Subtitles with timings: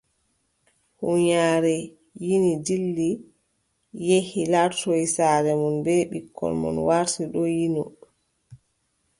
[0.99, 1.75] Huunyaare
[2.25, 3.09] yini dilli
[4.07, 7.83] yehi laartoy saare mum bee ɓikkon mum warti ɗon yino.